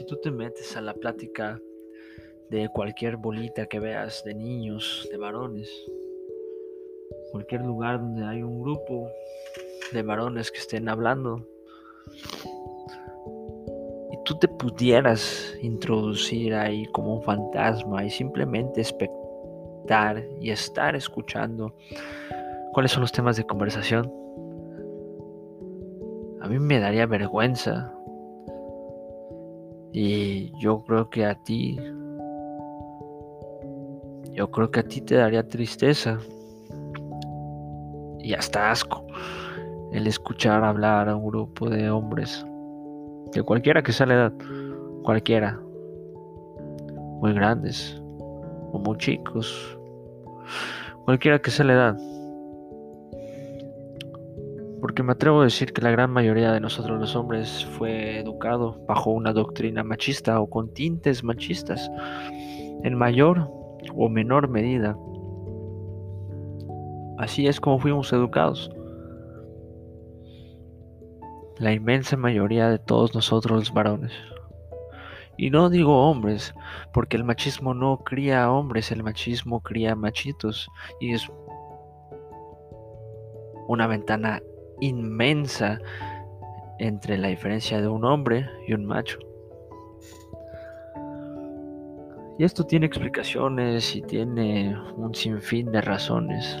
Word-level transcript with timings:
Si 0.00 0.06
tú 0.06 0.16
te 0.16 0.30
metes 0.30 0.78
a 0.78 0.80
la 0.80 0.94
plática 0.94 1.60
de 2.48 2.70
cualquier 2.70 3.18
bolita 3.18 3.66
que 3.66 3.78
veas 3.78 4.24
de 4.24 4.34
niños, 4.34 5.06
de 5.12 5.18
varones, 5.18 5.70
cualquier 7.32 7.60
lugar 7.60 8.00
donde 8.00 8.24
hay 8.24 8.42
un 8.42 8.62
grupo 8.62 9.10
de 9.92 10.02
varones 10.02 10.50
que 10.50 10.56
estén 10.56 10.88
hablando, 10.88 11.46
y 14.10 14.16
tú 14.24 14.38
te 14.38 14.48
pudieras 14.48 15.54
introducir 15.60 16.54
ahí 16.54 16.86
como 16.92 17.16
un 17.16 17.22
fantasma 17.22 18.02
y 18.02 18.08
simplemente 18.08 18.80
espectar 18.80 20.26
y 20.40 20.50
estar 20.50 20.96
escuchando 20.96 21.74
cuáles 22.72 22.90
son 22.90 23.02
los 23.02 23.12
temas 23.12 23.36
de 23.36 23.44
conversación, 23.44 24.10
a 26.40 26.48
mí 26.48 26.58
me 26.58 26.80
daría 26.80 27.04
vergüenza 27.04 27.99
y 29.92 30.52
yo 30.58 30.84
creo 30.84 31.10
que 31.10 31.26
a 31.26 31.34
ti, 31.34 31.78
yo 34.32 34.50
creo 34.50 34.70
que 34.70 34.80
a 34.80 34.82
ti 34.82 35.00
te 35.00 35.16
daría 35.16 35.46
tristeza 35.48 36.18
y 38.20 38.34
hasta 38.34 38.70
asco 38.70 39.06
el 39.92 40.06
escuchar 40.06 40.62
hablar 40.62 41.08
a 41.08 41.16
un 41.16 41.26
grupo 41.26 41.68
de 41.68 41.90
hombres, 41.90 42.44
de 43.32 43.42
cualquiera 43.42 43.82
que 43.82 43.92
sea 43.92 44.06
la 44.06 44.14
edad, 44.14 44.32
cualquiera, 45.02 45.58
muy 47.20 47.32
grandes 47.32 48.00
o 48.72 48.78
muy 48.78 48.96
chicos, 48.98 49.78
cualquiera 51.04 51.40
que 51.40 51.50
sea 51.50 51.66
la 51.66 51.72
edad 51.72 52.19
me 55.04 55.12
atrevo 55.12 55.40
a 55.40 55.44
decir 55.44 55.72
que 55.72 55.82
la 55.82 55.90
gran 55.90 56.10
mayoría 56.10 56.52
de 56.52 56.60
nosotros 56.60 56.98
los 56.98 57.14
hombres 57.14 57.64
fue 57.78 58.18
educado 58.18 58.84
bajo 58.86 59.10
una 59.10 59.32
doctrina 59.32 59.84
machista 59.84 60.40
o 60.40 60.48
con 60.48 60.72
tintes 60.72 61.22
machistas, 61.22 61.90
en 62.82 62.94
mayor 62.96 63.50
o 63.94 64.08
menor 64.08 64.48
medida. 64.48 64.96
Así 67.18 67.46
es 67.46 67.60
como 67.60 67.78
fuimos 67.78 68.12
educados. 68.12 68.70
La 71.58 71.72
inmensa 71.72 72.16
mayoría 72.16 72.68
de 72.68 72.78
todos 72.78 73.14
nosotros 73.14 73.58
los 73.58 73.74
varones. 73.74 74.12
Y 75.36 75.50
no 75.50 75.70
digo 75.70 76.10
hombres, 76.10 76.54
porque 76.92 77.16
el 77.16 77.24
machismo 77.24 77.74
no 77.74 77.98
cría 78.04 78.50
hombres, 78.50 78.90
el 78.92 79.02
machismo 79.02 79.62
cría 79.62 79.94
machitos. 79.94 80.68
Y 81.00 81.12
es 81.12 81.30
una 83.68 83.86
ventana 83.86 84.42
inmensa 84.80 85.78
entre 86.78 87.18
la 87.18 87.28
diferencia 87.28 87.80
de 87.80 87.88
un 87.88 88.04
hombre 88.04 88.48
y 88.66 88.72
un 88.72 88.86
macho. 88.86 89.18
Y 92.38 92.44
esto 92.44 92.64
tiene 92.64 92.86
explicaciones 92.86 93.94
y 93.94 94.00
tiene 94.00 94.74
un 94.96 95.14
sinfín 95.14 95.70
de 95.72 95.82
razones 95.82 96.56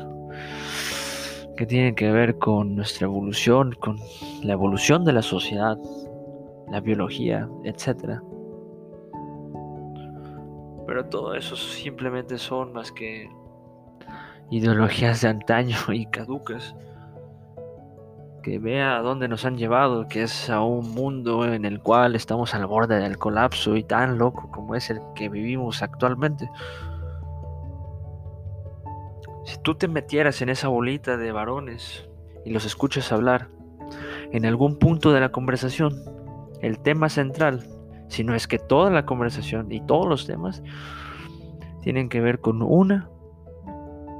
que 1.56 1.64
tienen 1.64 1.94
que 1.94 2.10
ver 2.10 2.36
con 2.38 2.76
nuestra 2.76 3.06
evolución, 3.06 3.72
con 3.80 3.98
la 4.42 4.52
evolución 4.52 5.04
de 5.04 5.14
la 5.14 5.22
sociedad, 5.22 5.78
la 6.70 6.80
biología, 6.80 7.48
etc. 7.64 8.20
Pero 10.86 11.06
todo 11.08 11.34
eso 11.34 11.56
simplemente 11.56 12.36
son 12.36 12.74
más 12.74 12.92
que 12.92 13.30
ideologías 14.50 15.22
de 15.22 15.28
antaño 15.28 15.76
y 15.92 16.04
caducas 16.06 16.74
que 18.42 18.58
vea 18.58 18.96
a 18.96 19.02
dónde 19.02 19.28
nos 19.28 19.44
han 19.44 19.56
llevado, 19.56 20.08
que 20.08 20.22
es 20.22 20.50
a 20.50 20.62
un 20.62 20.92
mundo 20.92 21.44
en 21.44 21.64
el 21.64 21.80
cual 21.80 22.14
estamos 22.14 22.54
al 22.54 22.66
borde 22.66 22.98
del 22.98 23.18
colapso 23.18 23.76
y 23.76 23.82
tan 23.82 24.18
loco 24.18 24.50
como 24.50 24.74
es 24.74 24.90
el 24.90 25.00
que 25.14 25.28
vivimos 25.28 25.82
actualmente. 25.82 26.50
Si 29.44 29.58
tú 29.58 29.74
te 29.74 29.88
metieras 29.88 30.42
en 30.42 30.48
esa 30.48 30.68
bolita 30.68 31.16
de 31.16 31.32
varones 31.32 32.08
y 32.44 32.50
los 32.50 32.64
escuchas 32.64 33.12
hablar, 33.12 33.48
en 34.32 34.46
algún 34.46 34.78
punto 34.78 35.12
de 35.12 35.20
la 35.20 35.30
conversación, 35.30 35.94
el 36.60 36.78
tema 36.78 37.08
central, 37.08 37.66
si 38.08 38.24
no 38.24 38.34
es 38.34 38.46
que 38.46 38.58
toda 38.58 38.90
la 38.90 39.06
conversación 39.06 39.72
y 39.72 39.80
todos 39.80 40.06
los 40.06 40.26
temas, 40.26 40.62
tienen 41.82 42.08
que 42.08 42.20
ver 42.20 42.40
con 42.40 42.62
una 42.62 43.08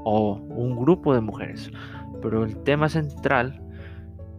o 0.03 0.33
un 0.33 0.75
grupo 0.75 1.13
de 1.13 1.21
mujeres. 1.21 1.71
Pero 2.21 2.43
el 2.43 2.57
tema 2.63 2.89
central 2.89 3.61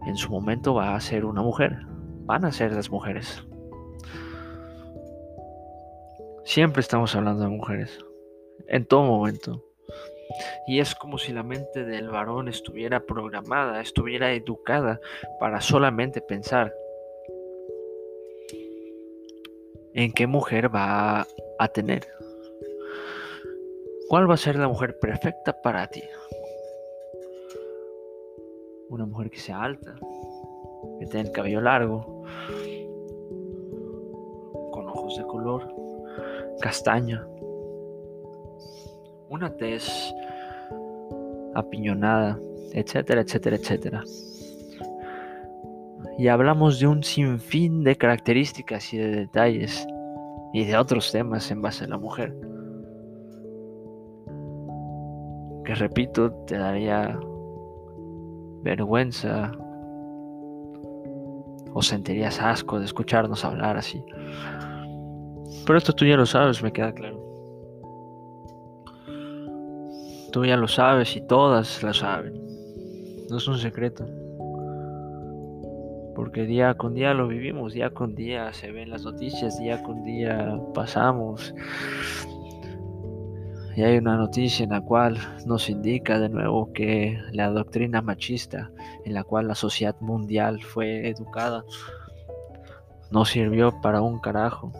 en 0.05 0.17
su 0.17 0.31
momento 0.31 0.73
va 0.73 0.95
a 0.95 1.01
ser 1.01 1.25
una 1.25 1.41
mujer. 1.41 1.79
Van 2.25 2.45
a 2.45 2.51
ser 2.51 2.71
las 2.73 2.89
mujeres. 2.89 3.43
Siempre 6.45 6.81
estamos 6.81 7.15
hablando 7.15 7.43
de 7.43 7.49
mujeres. 7.49 7.97
En 8.67 8.85
todo 8.85 9.03
momento. 9.03 9.63
Y 10.67 10.79
es 10.79 10.95
como 10.95 11.17
si 11.17 11.31
la 11.31 11.43
mente 11.43 11.83
del 11.83 12.09
varón 12.09 12.47
estuviera 12.47 13.05
programada, 13.05 13.81
estuviera 13.81 14.33
educada 14.33 14.99
para 15.39 15.61
solamente 15.61 16.21
pensar 16.21 16.73
en 19.93 20.11
qué 20.11 20.27
mujer 20.27 20.73
va 20.73 21.27
a 21.59 21.67
tener. 21.67 22.07
¿Cuál 24.09 24.29
va 24.29 24.35
a 24.35 24.37
ser 24.37 24.55
la 24.57 24.67
mujer 24.67 24.99
perfecta 24.99 25.61
para 25.61 25.87
ti? 25.87 26.03
Una 28.93 29.07
mujer 29.07 29.31
que 29.31 29.39
sea 29.39 29.63
alta, 29.63 29.95
que 30.99 31.07
tenga 31.07 31.21
el 31.21 31.31
cabello 31.31 31.61
largo, 31.61 32.25
con 34.71 34.87
ojos 34.87 35.17
de 35.17 35.23
color 35.23 35.67
castaña, 36.61 37.25
una 39.29 39.49
tez 39.57 40.13
apiñonada, 41.55 42.37
etcétera, 42.73 43.21
etcétera, 43.21 43.55
etcétera. 43.55 44.03
Y 46.19 46.27
hablamos 46.27 46.79
de 46.79 46.85
un 46.85 47.01
sinfín 47.01 47.83
de 47.83 47.95
características 47.95 48.93
y 48.93 48.99
de 48.99 49.07
detalles 49.07 49.87
y 50.53 50.65
de 50.65 50.77
otros 50.77 51.11
temas 51.11 51.49
en 51.49 51.63
base 51.63 51.85
a 51.85 51.87
la 51.87 51.97
mujer. 51.97 52.31
Que 55.65 55.73
repito, 55.73 56.31
te 56.45 56.59
daría 56.59 57.19
vergüenza 58.63 59.51
o 61.73 61.81
sentirías 61.81 62.39
asco 62.39 62.79
de 62.79 62.85
escucharnos 62.85 63.43
hablar 63.43 63.77
así. 63.77 64.03
Pero 65.65 65.77
esto 65.77 65.93
tú 65.93 66.05
ya 66.05 66.15
lo 66.15 66.25
sabes, 66.25 66.61
me 66.63 66.71
queda 66.71 66.93
claro. 66.93 67.21
Tú 70.31 70.45
ya 70.45 70.57
lo 70.57 70.67
sabes 70.67 71.15
y 71.15 71.21
todas 71.27 71.83
lo 71.83 71.93
saben. 71.93 72.33
No 73.29 73.37
es 73.37 73.47
un 73.47 73.57
secreto. 73.57 74.05
Porque 76.15 76.45
día 76.45 76.75
con 76.75 76.93
día 76.93 77.13
lo 77.13 77.27
vivimos, 77.27 77.73
día 77.73 77.89
con 77.89 78.15
día 78.15 78.53
se 78.53 78.71
ven 78.71 78.89
las 78.89 79.03
noticias, 79.03 79.59
día 79.59 79.81
con 79.81 80.03
día 80.03 80.59
pasamos 80.73 81.53
y 83.75 83.81
hay 83.83 83.97
una 83.97 84.17
noticia 84.17 84.63
en 84.63 84.69
la 84.69 84.81
cual 84.81 85.17
nos 85.45 85.69
indica 85.69 86.19
de 86.19 86.29
nuevo 86.29 86.71
que 86.73 87.19
la 87.31 87.49
doctrina 87.49 88.01
machista 88.01 88.71
en 89.05 89.13
la 89.13 89.23
cual 89.23 89.47
la 89.47 89.55
sociedad 89.55 89.95
mundial 89.99 90.61
fue 90.61 91.09
educada 91.09 91.63
no 93.13 93.25
sirvió 93.25 93.79
para 93.79 94.01
un 94.01 94.19
carajo. 94.19 94.71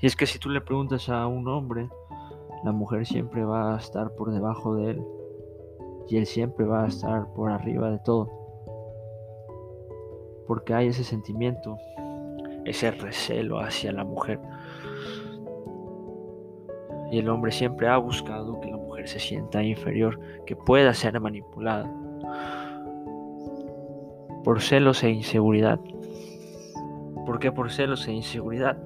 Y 0.00 0.06
es 0.06 0.16
que 0.16 0.26
si 0.26 0.40
tú 0.40 0.50
le 0.50 0.60
preguntas 0.60 1.08
a 1.08 1.26
un 1.28 1.46
hombre, 1.46 1.88
la 2.64 2.72
mujer 2.72 3.06
siempre 3.06 3.44
va 3.44 3.74
a 3.74 3.78
estar 3.78 4.10
por 4.16 4.32
debajo 4.32 4.74
de 4.74 4.90
él 4.90 5.04
y 6.08 6.16
él 6.16 6.26
siempre 6.26 6.66
va 6.66 6.84
a 6.84 6.88
estar 6.88 7.32
por 7.32 7.50
arriba 7.50 7.90
de 7.90 8.00
todo. 8.00 8.28
Porque 10.48 10.74
hay 10.74 10.88
ese 10.88 11.04
sentimiento, 11.04 11.76
ese 12.64 12.90
recelo 12.90 13.60
hacia 13.60 13.92
la 13.92 14.04
mujer. 14.04 14.40
Y 17.10 17.18
el 17.18 17.28
hombre 17.28 17.52
siempre 17.52 17.88
ha 17.88 17.96
buscado 17.96 18.60
que 18.60 18.70
la 18.70 18.76
mujer 18.76 19.08
se 19.08 19.18
sienta 19.18 19.62
inferior, 19.62 20.20
que 20.46 20.54
pueda 20.54 20.92
ser 20.92 21.18
manipulada 21.20 21.90
por 24.44 24.60
celos 24.60 25.02
e 25.02 25.10
inseguridad. 25.10 25.78
¿Por 27.26 27.38
qué 27.38 27.52
por 27.52 27.70
celos 27.70 28.06
e 28.08 28.12
inseguridad? 28.12 28.78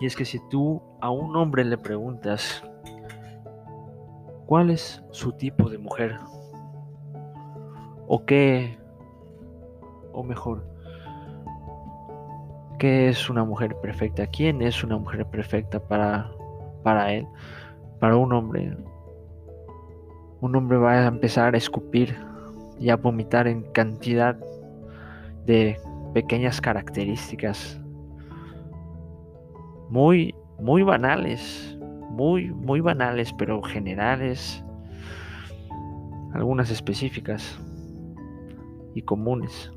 Y 0.00 0.06
es 0.06 0.14
que 0.14 0.24
si 0.24 0.38
tú 0.48 0.80
a 1.00 1.10
un 1.10 1.34
hombre 1.36 1.64
le 1.64 1.76
preguntas 1.76 2.62
cuál 4.46 4.70
es 4.70 5.02
su 5.10 5.32
tipo 5.32 5.68
de 5.68 5.78
mujer, 5.78 6.16
o 8.06 8.24
qué, 8.24 8.78
o 10.12 10.22
mejor, 10.22 10.64
qué 12.78 13.08
es 13.08 13.28
una 13.28 13.44
mujer 13.44 13.76
perfecta, 13.80 14.26
quién 14.26 14.62
es 14.62 14.84
una 14.84 14.96
mujer 14.96 15.26
perfecta 15.26 15.80
para 15.80 16.30
para 16.88 17.12
él, 17.12 17.26
para 18.00 18.16
un 18.16 18.32
hombre. 18.32 18.74
Un 20.40 20.56
hombre 20.56 20.78
va 20.78 20.92
a 20.92 21.06
empezar 21.06 21.54
a 21.54 21.58
escupir 21.58 22.16
y 22.80 22.88
a 22.88 22.96
vomitar 22.96 23.46
en 23.46 23.62
cantidad 23.72 24.38
de 25.44 25.78
pequeñas 26.14 26.62
características 26.62 27.78
muy, 29.90 30.34
muy 30.58 30.82
banales, 30.82 31.76
muy, 32.08 32.50
muy 32.52 32.80
banales, 32.80 33.34
pero 33.34 33.60
generales, 33.60 34.64
algunas 36.32 36.70
específicas 36.70 37.60
y 38.94 39.02
comunes. 39.02 39.70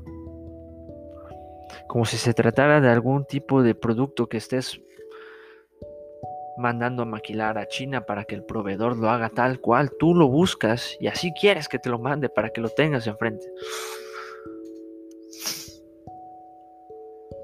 Como 1.88 2.06
si 2.06 2.16
se 2.16 2.32
tratara 2.32 2.80
de 2.80 2.88
algún 2.88 3.26
tipo 3.26 3.62
de 3.62 3.74
producto 3.74 4.30
que 4.30 4.38
estés 4.38 4.80
mandando 6.56 7.02
a 7.02 7.06
maquilar 7.06 7.58
a 7.58 7.66
China 7.66 8.04
para 8.06 8.24
que 8.24 8.34
el 8.34 8.44
proveedor 8.44 8.96
lo 8.96 9.10
haga 9.10 9.30
tal 9.30 9.60
cual 9.60 9.90
tú 9.98 10.14
lo 10.14 10.28
buscas 10.28 10.96
y 11.00 11.06
así 11.06 11.32
quieres 11.32 11.68
que 11.68 11.78
te 11.78 11.90
lo 11.90 11.98
mande 11.98 12.28
para 12.28 12.50
que 12.50 12.60
lo 12.60 12.68
tengas 12.68 13.06
enfrente. 13.06 13.46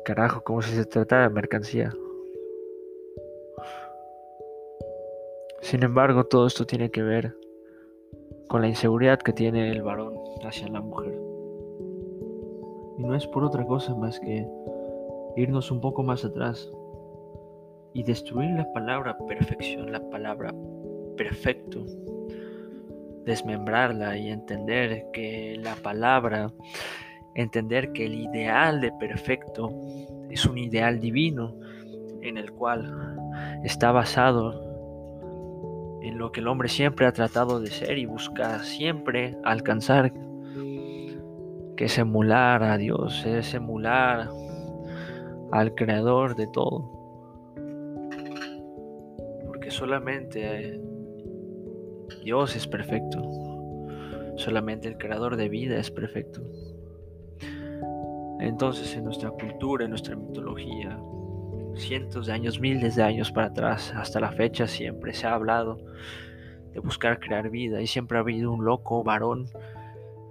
Carajo, 0.05 0.43
como 0.43 0.63
si 0.63 0.75
se 0.75 0.85
tratara 0.85 1.29
de 1.29 1.35
mercancía. 1.35 1.93
Sin 5.61 5.83
embargo, 5.83 6.25
todo 6.25 6.47
esto 6.47 6.65
tiene 6.65 6.91
que 6.91 7.03
ver 7.03 7.37
con 8.49 8.63
la 8.63 8.69
inseguridad 8.69 9.19
que 9.19 9.35
tiene 9.35 9.71
el 9.71 9.83
varón 9.83 10.15
hacia 10.43 10.69
la 10.69 10.81
mujer. 10.81 11.13
Y 12.97 13.05
no 13.05 13.15
es 13.15 13.27
por 13.27 13.45
otra 13.45 13.67
cosa 13.67 13.95
más 13.95 14.19
que 14.19 14.49
irnos 15.37 15.71
un 15.71 15.81
poco 15.81 16.03
más 16.03 16.25
atrás 16.25 16.71
y 17.95 18.03
destruir 18.03 18.51
la 18.51 18.73
palabra 18.73 19.17
perfección, 19.27 19.93
la 19.93 20.01
palabra 20.11 20.55
perfecto, 21.17 21.85
desmembrarla 23.25 24.17
y 24.17 24.31
entender 24.31 25.07
que 25.13 25.59
la 25.61 25.75
palabra, 25.77 26.53
entender 27.35 27.93
que 27.93 28.07
el 28.07 28.15
ideal 28.15 28.81
de 28.81 28.93
perfecto 28.93 29.71
es 30.31 30.47
un 30.47 30.59
ideal 30.59 31.01
divino 31.01 31.55
en 32.23 32.37
el 32.37 32.53
cual 32.53 33.19
está 33.65 33.93
basado 33.93 34.69
en 36.03 36.19
lo 36.19 36.33
que 36.33 36.41
el 36.41 36.49
hombre 36.49 36.69
siempre 36.69 37.07
ha 37.07 37.13
tratado 37.13 37.61
de 37.61 37.69
ser 37.69 37.99
y 37.99 38.07
busca 38.07 38.63
siempre 38.63 39.37
alcanzar, 39.45 40.13
que 41.77 41.85
es 41.85 41.99
emular 41.99 42.63
a 42.63 42.77
Dios, 42.77 43.25
es 43.27 43.55
emular 43.55 44.29
al 45.53 45.75
creador 45.75 46.37
de 46.37 46.47
todo. 46.47 46.98
Solamente 49.71 50.81
Dios 52.25 52.57
es 52.57 52.67
perfecto, 52.67 53.23
solamente 54.37 54.89
el 54.89 54.99
creador 54.99 55.37
de 55.37 55.49
vida 55.49 55.79
es 55.79 55.91
perfecto. 55.91 56.43
Entonces 58.41 58.95
en 58.97 59.05
nuestra 59.05 59.31
cultura, 59.31 59.85
en 59.85 59.91
nuestra 59.91 60.17
mitología, 60.17 60.99
cientos 61.75 62.27
de 62.27 62.33
años, 62.33 62.61
miles 62.61 62.97
de 62.97 63.03
años 63.03 63.31
para 63.31 63.49
atrás, 63.49 63.93
hasta 63.97 64.21
la 64.21 64.33
fecha 64.33 64.67
siempre 64.67 65.13
se 65.13 65.27
ha 65.27 65.35
hablado 65.35 65.79
de 66.73 66.81
buscar 66.81 67.21
crear 67.21 67.51
vida 67.51 67.81
y 67.81 67.87
siempre 67.87 68.19
ha 68.19 68.21
habido 68.21 68.53
un 68.53 68.65
loco 68.65 69.03
varón 69.03 69.49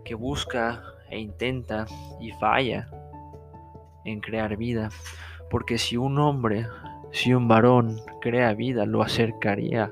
que 0.03 0.15
busca 0.15 0.83
e 1.09 1.19
intenta 1.19 1.85
y 2.19 2.31
falla 2.31 2.89
en 4.05 4.19
crear 4.19 4.55
vida. 4.57 4.89
Porque 5.49 5.77
si 5.77 5.97
un 5.97 6.19
hombre, 6.19 6.65
si 7.11 7.33
un 7.33 7.47
varón 7.47 8.01
crea 8.21 8.53
vida, 8.53 8.85
lo 8.85 9.01
acercaría 9.01 9.91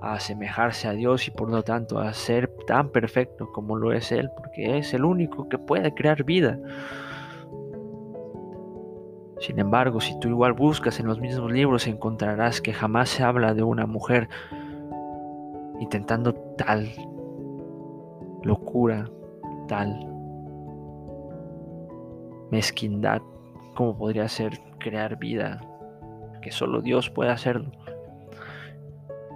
a 0.00 0.14
asemejarse 0.14 0.88
a 0.88 0.92
Dios 0.92 1.28
y 1.28 1.30
por 1.30 1.48
lo 1.50 1.62
tanto 1.62 2.00
a 2.00 2.12
ser 2.12 2.48
tan 2.66 2.90
perfecto 2.90 3.50
como 3.52 3.76
lo 3.76 3.92
es 3.92 4.10
Él, 4.10 4.30
porque 4.36 4.78
es 4.78 4.92
el 4.94 5.04
único 5.04 5.48
que 5.48 5.58
puede 5.58 5.94
crear 5.94 6.24
vida. 6.24 6.58
Sin 9.38 9.58
embargo, 9.58 10.00
si 10.00 10.18
tú 10.20 10.28
igual 10.28 10.52
buscas 10.52 11.00
en 11.00 11.06
los 11.06 11.20
mismos 11.20 11.50
libros, 11.50 11.86
encontrarás 11.86 12.60
que 12.60 12.72
jamás 12.72 13.08
se 13.08 13.24
habla 13.24 13.54
de 13.54 13.62
una 13.62 13.86
mujer 13.86 14.28
intentando 15.80 16.32
tal 16.56 16.88
locura, 18.44 19.10
tal 19.66 20.08
mezquindad, 22.52 23.20
como 23.74 23.96
podría 23.96 24.28
ser 24.28 24.60
crear 24.82 25.18
vida, 25.18 25.60
que 26.42 26.52
solo 26.52 26.82
Dios 26.82 27.08
puede 27.10 27.30
hacerlo. 27.30 27.70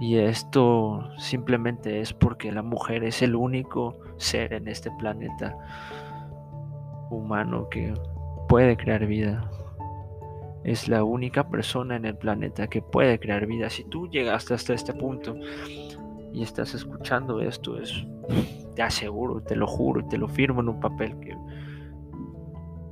Y 0.00 0.16
esto 0.16 1.08
simplemente 1.16 2.00
es 2.00 2.12
porque 2.12 2.52
la 2.52 2.62
mujer 2.62 3.04
es 3.04 3.22
el 3.22 3.34
único 3.34 3.98
ser 4.18 4.52
en 4.52 4.68
este 4.68 4.90
planeta 4.98 5.56
humano 7.10 7.68
que 7.70 7.94
puede 8.48 8.76
crear 8.76 9.06
vida 9.06 9.48
es 10.66 10.88
la 10.88 11.04
única 11.04 11.48
persona 11.48 11.94
en 11.94 12.04
el 12.04 12.16
planeta 12.16 12.66
que 12.66 12.82
puede 12.82 13.20
crear 13.20 13.46
vida. 13.46 13.70
Si 13.70 13.84
tú 13.84 14.08
llegaste 14.08 14.52
hasta 14.52 14.74
este 14.74 14.92
punto 14.92 15.36
y 16.32 16.42
estás 16.42 16.74
escuchando 16.74 17.40
esto, 17.40 17.80
es, 17.80 18.04
te 18.74 18.82
aseguro, 18.82 19.40
te 19.40 19.54
lo 19.54 19.68
juro, 19.68 20.04
te 20.08 20.18
lo 20.18 20.26
firmo 20.26 20.62
en 20.62 20.70
un 20.70 20.80
papel 20.80 21.16
que 21.20 21.36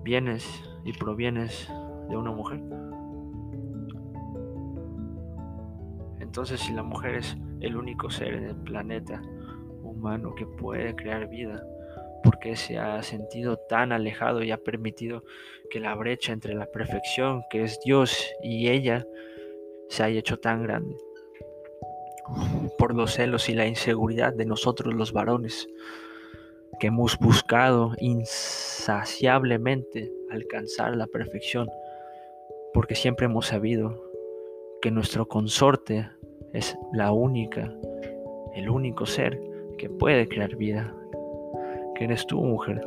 vienes 0.04 0.48
y 0.84 0.92
provienes 0.92 1.68
de 2.08 2.16
una 2.16 2.30
mujer. 2.30 2.60
Entonces, 6.20 6.60
si 6.60 6.72
la 6.72 6.82
mujer 6.82 7.16
es 7.16 7.36
el 7.60 7.76
único 7.76 8.10
ser 8.10 8.34
en 8.34 8.44
el 8.44 8.56
planeta 8.56 9.20
humano 9.82 10.34
que 10.34 10.46
puede 10.46 10.96
crear 10.96 11.28
vida, 11.28 11.62
porque 12.24 12.56
se 12.56 12.78
ha 12.78 13.00
sentido 13.02 13.58
tan 13.68 13.92
alejado 13.92 14.42
y 14.42 14.50
ha 14.50 14.56
permitido 14.56 15.22
que 15.70 15.78
la 15.78 15.94
brecha 15.94 16.32
entre 16.32 16.54
la 16.54 16.66
perfección 16.66 17.44
que 17.50 17.62
es 17.62 17.78
Dios 17.84 18.26
y 18.42 18.68
ella 18.68 19.06
se 19.88 20.02
haya 20.02 20.18
hecho 20.18 20.38
tan 20.38 20.62
grande 20.62 20.96
por 22.78 22.94
los 22.94 23.12
celos 23.12 23.50
y 23.50 23.54
la 23.54 23.66
inseguridad 23.66 24.32
de 24.32 24.46
nosotros 24.46 24.94
los 24.94 25.12
varones 25.12 25.68
que 26.80 26.86
hemos 26.88 27.16
buscado 27.18 27.92
insaciablemente 27.98 30.10
alcanzar 30.30 30.96
la 30.96 31.06
perfección 31.06 31.68
porque 32.74 32.96
siempre 32.96 33.26
hemos 33.26 33.46
sabido 33.46 34.02
que 34.82 34.90
nuestro 34.90 35.26
consorte 35.26 36.10
es 36.52 36.76
la 36.92 37.12
única, 37.12 37.72
el 38.54 38.68
único 38.68 39.06
ser 39.06 39.40
que 39.78 39.88
puede 39.88 40.28
crear 40.28 40.56
vida 40.56 40.92
que 41.94 42.04
eres 42.04 42.26
tú, 42.26 42.42
mujer. 42.42 42.86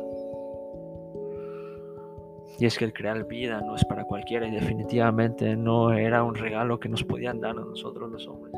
Y 2.58 2.66
es 2.66 2.76
que 2.76 2.84
el 2.84 2.92
crear 2.92 3.26
vida 3.26 3.60
no 3.62 3.76
es 3.76 3.84
para 3.84 4.04
cualquiera 4.04 4.46
y 4.46 4.50
definitivamente 4.50 5.56
no 5.56 5.92
era 5.92 6.22
un 6.22 6.34
regalo 6.34 6.78
que 6.78 6.88
nos 6.88 7.04
podían 7.04 7.40
dar 7.40 7.52
a 7.52 7.64
nosotros 7.64 8.10
los 8.10 8.26
hombres. 8.28 8.54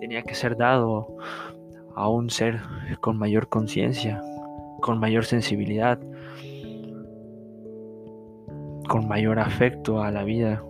Tenía 0.00 0.22
que 0.22 0.34
ser 0.34 0.56
dado 0.56 1.16
a 1.94 2.08
un 2.08 2.28
ser 2.30 2.60
con 3.00 3.16
mayor 3.16 3.48
conciencia, 3.48 4.22
con 4.82 4.98
mayor 4.98 5.24
sensibilidad, 5.24 5.98
con 8.88 9.08
mayor 9.08 9.38
afecto 9.38 10.02
a 10.02 10.10
la 10.10 10.24
vida, 10.24 10.62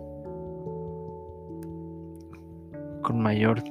con 3.01 3.19
mayor 3.21 3.63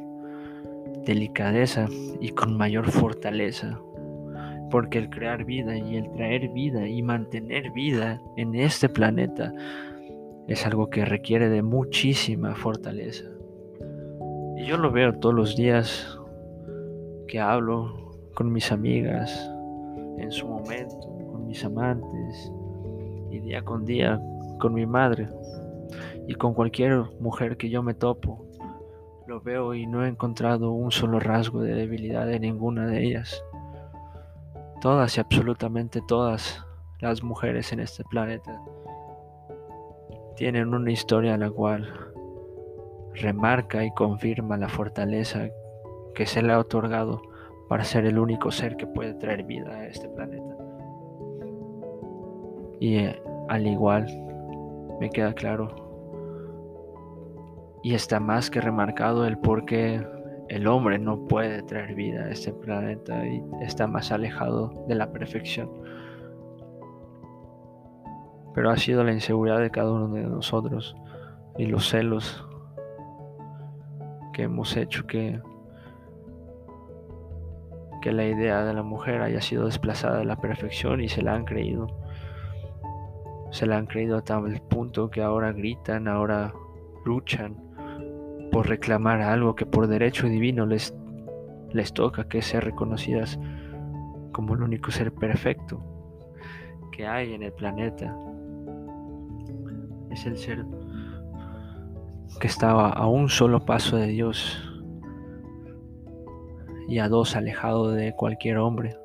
delicadeza 1.05 1.87
y 2.21 2.31
con 2.31 2.57
mayor 2.57 2.91
fortaleza 2.91 3.79
porque 4.71 4.99
el 4.99 5.11
crear 5.11 5.45
vida 5.45 5.76
y 5.76 5.97
el 5.97 6.11
traer 6.12 6.49
vida 6.49 6.87
y 6.88 7.03
mantener 7.03 7.71
vida 7.71 8.21
en 8.37 8.55
este 8.55 8.88
planeta 8.88 9.53
es 10.49 10.67
algo 10.67 10.91
que 10.91 11.05
requiere 11.05 11.49
de 11.49 11.62
muchísima 11.62 12.55
fortaleza. 12.55 13.25
Y 14.57 14.65
yo 14.67 14.76
lo 14.76 14.91
veo 14.91 15.15
todos 15.15 15.35
los 15.35 15.57
días 15.57 16.19
que 17.29 17.41
hablo 17.41 18.12
con 18.35 18.53
mis 18.53 18.71
amigas, 18.71 19.50
en 20.19 20.31
su 20.31 20.47
momento, 20.47 21.00
con 21.31 21.47
mis 21.47 21.65
amantes, 21.65 22.53
y 23.31 23.41
día 23.41 23.62
con 23.62 23.85
día 23.85 24.21
con 24.59 24.75
mi 24.75 24.87
madre, 24.87 25.29
y 26.27 26.35
con 26.35 26.55
cualquier 26.55 27.05
mujer 27.21 27.57
que 27.57 27.71
yo 27.71 27.83
me 27.83 27.95
topo. 27.95 28.47
Lo 29.27 29.41
veo 29.41 29.75
y 29.75 29.87
no 29.87 30.05
he 30.05 30.09
encontrado 30.09 30.73
un 30.73 30.91
solo 30.91 31.21
rasgo 31.21 31.61
de 31.61 31.75
debilidad 31.75 32.31
en 32.33 32.43
ninguna 32.43 32.87
de 32.87 33.05
ellas. 33.05 33.43
Todas 34.81 35.17
y 35.17 35.21
absolutamente 35.21 36.01
todas 36.07 36.65
las 37.01 37.23
mujeres 37.23 37.73
en 37.73 37.81
este 37.81 38.05
planeta 38.05 38.61
tienen 40.37 40.75
una 40.75 40.93
historia 40.93 41.37
la 41.39 41.51
cual 41.51 41.89
remarca 43.15 43.85
y 43.85 43.91
confirma 43.93 44.59
la 44.59 44.69
fortaleza 44.69 45.49
que 46.15 46.27
se 46.27 46.43
le 46.43 46.53
ha 46.53 46.59
otorgado 46.59 47.23
para 47.69 47.85
ser 47.85 48.05
el 48.05 48.19
único 48.19 48.51
ser 48.51 48.77
que 48.77 48.87
puede 48.87 49.15
traer 49.15 49.45
vida 49.45 49.71
a 49.73 49.87
este 49.87 50.09
planeta. 50.11 50.57
Y 52.79 52.97
eh, 52.99 53.23
al 53.49 53.67
igual 53.67 54.07
me 55.00 55.11
queda 55.11 55.33
claro 55.35 55.85
y 57.83 57.95
está 57.95 58.21
más 58.21 58.50
que 58.50 58.61
remarcado 58.61 59.26
el 59.26 59.38
por 59.38 59.65
qué 59.65 60.07
el 60.49 60.67
hombre 60.67 60.99
no 60.99 61.26
puede 61.26 61.62
traer 61.62 61.95
vida 61.95 62.25
a 62.25 62.31
este 62.31 62.53
planeta 62.53 63.26
y 63.26 63.43
está 63.61 63.87
más 63.87 64.12
alejado 64.12 64.85
de 64.88 64.95
la 64.95 65.12
perfección. 65.12 65.71
pero 68.57 68.71
ha 68.71 68.76
sido 68.79 69.05
la 69.05 69.12
inseguridad 69.12 69.61
de 69.61 69.71
cada 69.71 69.93
uno 69.93 70.09
de 70.09 70.23
nosotros 70.23 70.97
y 71.59 71.67
los 71.67 71.91
celos 71.91 72.43
que 74.33 74.45
hemos 74.45 74.75
hecho 74.79 75.07
que, 75.07 75.43
que 78.00 78.12
la 78.12 78.25
idea 78.25 78.65
de 78.65 78.73
la 78.73 78.83
mujer 78.83 79.21
haya 79.21 79.43
sido 79.43 79.67
desplazada 79.67 80.21
de 80.21 80.25
la 80.25 80.37
perfección 80.37 81.03
y 81.03 81.09
se 81.11 81.21
la 81.21 81.35
han 81.35 81.45
creído. 81.45 81.87
Se 83.50 83.67
la 83.67 83.79
han 83.79 83.87
creído 83.87 84.17
a 84.17 84.23
tal 84.23 84.61
punto 84.69 85.11
que 85.11 85.23
ahora 85.23 85.53
gritan, 85.53 86.09
ahora 86.09 86.53
luchan 87.05 87.57
por 88.53 88.69
reclamar 88.69 89.21
algo 89.21 89.55
que 89.55 89.67
por 89.67 89.87
derecho 89.87 90.29
divino 90.29 90.67
les, 90.67 90.95
les 91.73 91.93
toca, 91.93 92.29
que 92.29 92.38
es 92.38 92.47
ser 92.47 92.65
reconocidas 92.65 93.38
como 94.33 94.55
el 94.55 94.62
único 94.62 94.91
ser 94.91 95.12
perfecto 95.12 95.83
que 96.97 97.07
hay 97.07 97.35
en 97.35 97.43
el 97.43 97.53
planeta. 97.53 98.17
Es 100.11 100.25
el 100.25 100.38
ser 100.38 100.65
que 102.41 102.47
estaba 102.47 102.88
a 102.88 103.07
un 103.07 103.29
solo 103.29 103.65
paso 103.65 103.97
de 103.97 104.07
Dios 104.07 104.59
y 106.88 106.99
a 106.99 107.09
dos 107.09 107.37
alejado 107.37 107.91
de 107.91 108.15
cualquier 108.15 108.59
hombre. 108.59 108.97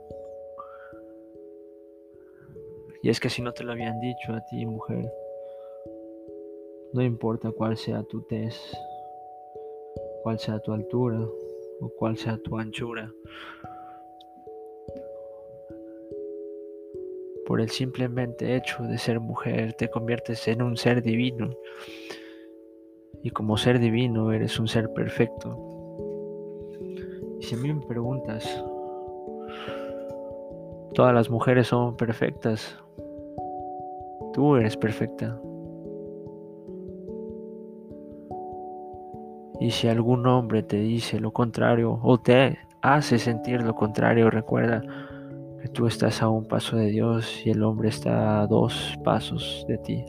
Y 3.03 3.10
es 3.10 3.20
que 3.20 3.29
si 3.29 3.41
no 3.41 3.51
te 3.53 3.63
lo 3.63 3.72
habían 3.72 4.00
dicho 4.00 4.34
a 4.34 4.46
ti, 4.46 4.65
mujer, 4.65 5.12
no 6.93 7.01
importa 7.01 7.51
cuál 7.51 7.77
sea 7.77 8.03
tu 8.03 8.22
tez, 8.24 8.55
cuál 10.24 10.38
sea 10.38 10.60
tu 10.60 10.72
altura 10.72 11.20
o 11.20 11.89
cuál 11.98 12.17
sea 12.17 12.38
tu 12.38 12.58
anchura, 12.58 13.12
por 17.46 17.60
el 17.60 17.70
simplemente 17.70 18.55
hecho 18.55 18.84
de 18.84 18.98
ser 18.98 19.20
mujer 19.20 19.74
te 19.74 19.89
conviertes 19.89 20.48
en 20.48 20.62
un 20.62 20.77
ser 20.77 21.01
divino 21.01 21.50
y 23.24 23.31
como 23.31 23.58
ser 23.58 23.79
divino 23.79 24.31
eres 24.31 24.60
un 24.60 24.67
ser 24.67 24.93
perfecto. 24.93 25.58
Y 27.39 27.43
si 27.43 27.55
a 27.55 27.58
mí 27.58 27.74
me 27.74 27.86
preguntas, 27.86 28.63
todas 30.93 31.13
las 31.13 31.29
mujeres 31.29 31.67
son 31.67 31.95
perfectas, 31.95 32.77
tú 34.33 34.55
eres 34.55 34.77
perfecta. 34.77 35.39
Y 39.60 39.69
si 39.71 39.88
algún 39.88 40.25
hombre 40.25 40.63
te 40.63 40.77
dice 40.77 41.19
lo 41.19 41.31
contrario 41.31 42.00
o 42.01 42.19
te 42.19 42.57
hace 42.81 43.19
sentir 43.19 43.62
lo 43.62 43.75
contrario, 43.75 44.31
recuerda 44.31 44.81
que 45.62 45.67
tú 45.67 45.86
estás 45.86 46.24
a 46.24 46.29
un 46.29 46.45
paso 46.45 46.77
de 46.77 46.88
Dios 46.88 47.45
y 47.45 47.51
el 47.51 47.63
hombre 47.63 47.89
está 47.89 48.41
a 48.41 48.48
dos 48.48 48.98
pasos 49.03 49.63
de 49.67 49.77
ti. 49.77 50.05